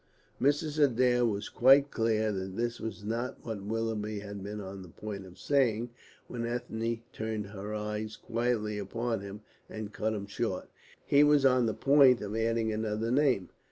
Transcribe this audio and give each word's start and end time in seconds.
Mrs. 0.41 0.83
Adair 0.83 1.27
was 1.27 1.47
quite 1.47 1.91
clear 1.91 2.31
that 2.31 2.57
this 2.57 2.79
was 2.79 3.03
not 3.03 3.37
what 3.45 3.61
Willoughby 3.61 4.21
had 4.21 4.41
been 4.43 4.59
on 4.59 4.81
the 4.81 4.89
point 4.89 5.27
of 5.27 5.37
saying 5.37 5.91
when 6.27 6.43
Ethne 6.43 7.03
turned 7.13 7.45
her 7.45 7.71
eyes 7.75 8.15
quietly 8.17 8.79
upon 8.79 9.19
him 9.19 9.41
and 9.69 9.93
cut 9.93 10.13
him 10.15 10.25
short. 10.25 10.71
He 11.05 11.23
was 11.23 11.45
on 11.45 11.67
the 11.67 11.75
point 11.75 12.19
of 12.19 12.35
adding 12.35 12.71
another 12.73 13.11
name. 13.11 13.49